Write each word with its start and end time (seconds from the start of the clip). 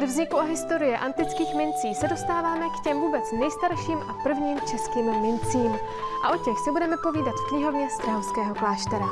Od 0.00 0.06
vzniku 0.06 0.38
a 0.38 0.42
historie 0.42 0.98
antických 0.98 1.54
mincí 1.54 1.94
se 1.94 2.08
dostáváme 2.08 2.70
k 2.70 2.80
těm 2.80 3.00
vůbec 3.00 3.32
nejstarším 3.32 3.98
a 3.98 4.12
prvním 4.22 4.60
českým 4.60 5.20
mincím. 5.20 5.78
A 6.22 6.30
o 6.30 6.36
těch 6.36 6.58
si 6.58 6.70
budeme 6.70 6.96
povídat 6.96 7.34
v 7.34 7.48
knihovně 7.48 7.90
Strahovského 7.90 8.54
kláštera. 8.54 9.06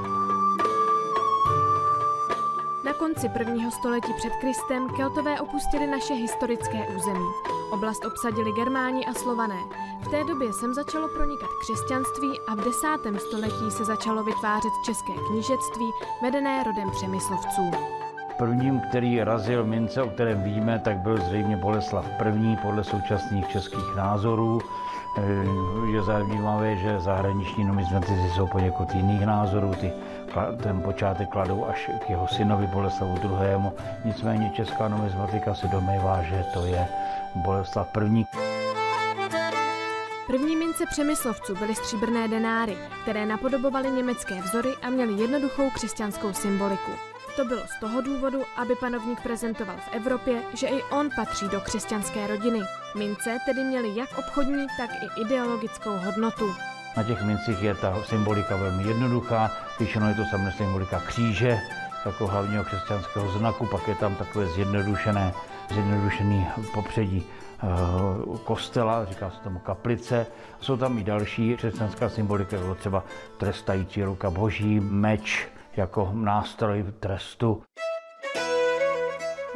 Na 2.84 2.92
konci 2.98 3.28
prvního 3.28 3.70
století 3.70 4.12
před 4.16 4.32
Kristem 4.36 4.88
Keltové 4.96 5.40
opustili 5.40 5.86
naše 5.86 6.14
historické 6.14 6.88
území. 6.96 7.28
Oblast 7.70 8.04
obsadili 8.04 8.52
Germáni 8.52 9.06
a 9.06 9.14
Slované. 9.14 9.60
V 10.00 10.08
té 10.08 10.24
době 10.24 10.52
sem 10.52 10.74
začalo 10.74 11.08
pronikat 11.08 11.50
křesťanství 11.60 12.40
a 12.46 12.54
v 12.54 12.64
desátém 12.64 13.18
století 13.18 13.70
se 13.70 13.84
začalo 13.84 14.24
vytvářet 14.24 14.72
české 14.84 15.12
knížectví 15.12 15.90
vedené 16.22 16.64
rodem 16.64 16.90
Přemyslovců. 16.90 17.70
Prvním, 18.38 18.80
který 18.80 19.24
razil 19.24 19.64
mince, 19.64 20.02
o 20.02 20.10
kterém 20.10 20.42
víme, 20.42 20.78
tak 20.78 20.96
byl 20.98 21.16
zřejmě 21.16 21.56
Boleslav 21.56 22.06
I. 22.26 22.56
podle 22.62 22.84
současných 22.84 23.48
českých 23.48 23.96
názorů. 23.96 24.60
Eh, 25.18 25.22
je 25.92 26.02
zajímavé, 26.02 26.76
že 26.76 27.00
zahraniční 27.00 27.64
numizmatici 27.64 28.30
jsou 28.34 28.46
poněkud 28.46 28.94
jiných 28.94 29.26
názorů. 29.26 29.74
Ty, 29.74 29.92
ten 30.62 30.82
počátek 30.82 31.28
kladou 31.28 31.64
až 31.64 31.90
k 32.06 32.10
jeho 32.10 32.28
synovi 32.28 32.66
Boleslavu 32.66 33.14
II. 33.22 33.72
Nicméně 34.04 34.50
česká 34.54 34.88
numizmatika 34.88 35.54
se 35.54 35.68
domývá, 35.68 36.22
že 36.22 36.44
to 36.54 36.66
je 36.66 36.88
Boleslav 37.34 37.88
I. 37.96 38.26
První 40.26 40.56
mince 40.56 40.86
přemyslovců 40.86 41.54
byly 41.54 41.74
stříbrné 41.74 42.28
denáry, 42.28 42.76
které 43.02 43.26
napodobovaly 43.26 43.90
německé 43.90 44.34
vzory 44.40 44.70
a 44.82 44.90
měly 44.90 45.12
jednoduchou 45.12 45.70
křesťanskou 45.70 46.32
symboliku. 46.32 47.17
To 47.38 47.44
bylo 47.44 47.60
z 47.66 47.80
toho 47.80 48.00
důvodu, 48.00 48.42
aby 48.56 48.74
panovník 48.74 49.20
prezentoval 49.22 49.76
v 49.76 49.94
Evropě, 49.94 50.42
že 50.54 50.66
i 50.66 50.82
on 50.82 51.08
patří 51.16 51.48
do 51.48 51.60
křesťanské 51.60 52.26
rodiny. 52.26 52.60
Mince 52.96 53.38
tedy 53.46 53.64
měly 53.64 53.96
jak 53.96 54.18
obchodní, 54.18 54.66
tak 54.78 54.90
i 54.90 55.20
ideologickou 55.20 55.90
hodnotu. 55.90 56.54
Na 56.96 57.02
těch 57.02 57.22
mincích 57.22 57.62
je 57.62 57.74
ta 57.74 58.02
symbolika 58.02 58.56
velmi 58.56 58.88
jednoduchá, 58.88 59.50
většinou 59.78 60.08
je 60.08 60.14
to 60.14 60.22
samozřejmě 60.30 60.52
symbolika 60.52 61.00
kříže, 61.00 61.60
jako 62.06 62.26
hlavního 62.26 62.64
křesťanského 62.64 63.38
znaku, 63.38 63.66
pak 63.66 63.88
je 63.88 63.94
tam 63.94 64.14
takové 64.14 64.46
zjednodušené, 64.46 65.32
zjednodušený 65.70 66.46
popředí 66.74 67.26
eh, 67.26 67.66
kostela, 68.44 69.04
říká 69.04 69.30
se 69.30 69.40
tomu 69.40 69.58
kaplice. 69.58 70.26
Jsou 70.60 70.76
tam 70.76 70.98
i 70.98 71.04
další 71.04 71.56
křesťanská 71.56 72.08
symbolika, 72.08 72.56
jako 72.56 72.74
třeba 72.74 73.04
trestající 73.36 74.04
ruka 74.04 74.30
boží, 74.30 74.80
meč, 74.80 75.48
jako 75.78 76.10
nástroj 76.12 76.84
trestu. 77.00 77.62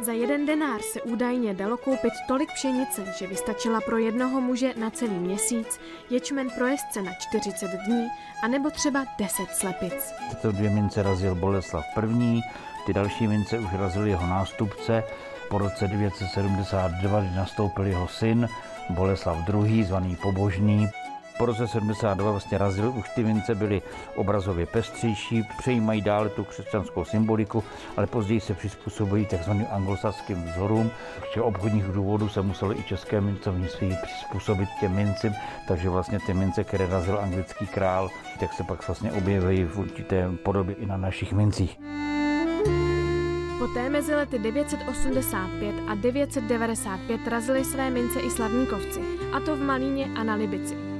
Za 0.01 0.11
jeden 0.11 0.45
denár 0.45 0.81
se 0.81 1.01
údajně 1.01 1.53
dalo 1.53 1.77
koupit 1.77 2.13
tolik 2.27 2.53
pšenice, 2.53 3.05
že 3.19 3.27
vystačila 3.27 3.81
pro 3.81 3.97
jednoho 3.97 4.41
muže 4.41 4.73
na 4.77 4.89
celý 4.89 5.13
měsíc, 5.13 5.79
ječmen 6.09 6.49
pro 6.57 6.67
jezdce 6.67 7.01
na 7.01 7.11
40 7.13 7.71
dní, 7.85 8.07
anebo 8.43 8.69
třeba 8.69 9.05
10 9.19 9.49
slepic. 9.49 10.13
Tyto 10.29 10.51
dvě 10.51 10.69
mince 10.69 11.03
razil 11.03 11.35
Boleslav 11.35 11.85
I., 12.19 12.41
ty 12.85 12.93
další 12.93 13.27
mince 13.27 13.59
už 13.59 13.73
razil 13.73 14.07
jeho 14.07 14.27
nástupce. 14.27 15.03
Po 15.49 15.57
roce 15.57 15.87
972, 15.87 17.19
kdy 17.19 17.35
nastoupil 17.35 17.85
jeho 17.85 18.07
syn 18.07 18.49
Boleslav 18.89 19.49
II., 19.49 19.83
zvaný 19.83 20.15
Pobožný, 20.15 20.87
po 21.37 21.45
roce 21.45 21.67
72 21.67 22.31
vlastně 22.31 22.57
razil, 22.57 22.93
už 22.95 23.09
ty 23.09 23.23
mince 23.23 23.55
byly 23.55 23.81
obrazově 24.15 24.65
pestřejší, 24.65 25.43
přejímají 25.57 26.01
dále 26.01 26.29
tu 26.29 26.43
křesťanskou 26.43 27.05
symboliku, 27.05 27.63
ale 27.97 28.07
později 28.07 28.41
se 28.41 28.53
přizpůsobují 28.53 29.25
tzv. 29.25 29.51
anglosaským 29.71 30.43
vzorům. 30.43 30.91
Z 31.33 31.37
obchodních 31.37 31.83
důvodů 31.83 32.29
se 32.29 32.41
muselo 32.41 32.79
i 32.79 32.83
české 32.83 33.21
mincovnictví 33.21 33.97
přizpůsobit 34.03 34.69
těm 34.79 34.95
mincím, 34.95 35.33
takže 35.67 35.89
vlastně 35.89 36.19
ty 36.19 36.33
mince, 36.33 36.63
které 36.63 36.87
razil 36.87 37.19
anglický 37.19 37.67
král, 37.67 38.09
tak 38.39 38.53
se 38.53 38.63
pak 38.63 38.87
vlastně 38.87 39.11
objevují 39.11 39.63
v 39.63 39.79
určité 39.79 40.29
podobě 40.43 40.75
i 40.75 40.85
na 40.85 40.97
našich 40.97 41.33
mincích. 41.33 41.79
Poté 43.59 43.89
mezi 43.89 44.15
lety 44.15 44.39
985 44.39 45.75
a 45.87 45.95
995 45.95 47.27
razili 47.27 47.65
své 47.65 47.89
mince 47.89 48.19
i 48.19 48.29
slavníkovci, 48.29 48.99
a 49.33 49.39
to 49.39 49.55
v 49.55 49.59
Malíně 49.59 50.05
a 50.15 50.23
na 50.23 50.35
Libici. 50.35 50.92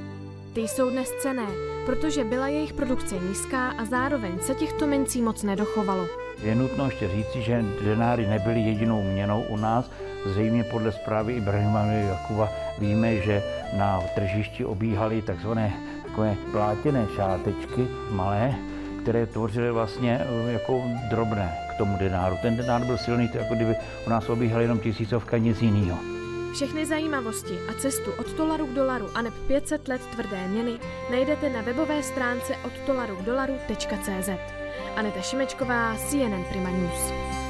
Ty 0.54 0.60
jsou 0.60 0.90
dnes 0.90 1.10
cené, 1.10 1.46
protože 1.86 2.24
byla 2.24 2.48
jejich 2.48 2.72
produkce 2.72 3.14
nízká 3.28 3.68
a 3.68 3.84
zároveň 3.84 4.38
se 4.38 4.54
těchto 4.54 4.86
mincí 4.86 5.22
moc 5.22 5.42
nedochovalo. 5.42 6.06
Je 6.42 6.54
nutno 6.54 6.84
ještě 6.84 7.08
říci, 7.08 7.42
že 7.42 7.64
denáry 7.84 8.26
nebyly 8.26 8.60
jedinou 8.60 9.02
měnou 9.02 9.42
u 9.48 9.56
nás. 9.56 9.90
Zřejmě 10.26 10.64
podle 10.64 10.92
zprávy 10.92 11.32
Ibrahima 11.32 11.82
Jakuba 11.84 12.48
víme, 12.78 13.16
že 13.16 13.42
na 13.78 14.00
tržišti 14.14 14.64
obíhaly 14.64 15.22
takzvané 15.22 15.72
takové 16.02 16.36
plátěné 16.52 17.06
šátečky 17.16 17.88
malé, 18.10 18.54
které 19.02 19.26
tvořily 19.26 19.70
vlastně 19.70 20.20
eh, 20.20 20.52
jako 20.52 20.82
drobné 21.10 21.58
k 21.74 21.78
tomu 21.78 21.98
denáru. 21.98 22.36
Ten 22.42 22.56
denár 22.56 22.84
byl 22.84 22.98
silný, 22.98 23.28
to 23.28 23.38
jako 23.38 23.54
kdyby 23.54 23.76
u 24.06 24.10
nás 24.10 24.28
obíhal 24.28 24.60
jenom 24.60 24.78
tisícovka, 24.78 25.38
nic 25.38 25.62
jiného. 25.62 26.13
Všechny 26.54 26.86
zajímavosti 26.86 27.58
a 27.68 27.74
cestu 27.74 28.10
od 28.18 28.30
dolaru 28.30 28.66
k 28.66 28.74
dolaru 28.74 29.10
a 29.14 29.22
neb 29.22 29.34
500 29.46 29.88
let 29.88 30.00
tvrdé 30.12 30.48
měny 30.48 30.78
najdete 31.10 31.50
na 31.50 31.62
webové 31.62 32.02
stránce 32.02 32.56
od 32.64 32.72
dolaru 32.86 33.16
k 33.16 33.22
dolaru.cz. 33.22 34.28
Aneta 34.96 35.20
Šimečková, 35.20 35.96
CNN 35.96 36.44
Prima 36.44 36.70
News. 36.70 37.43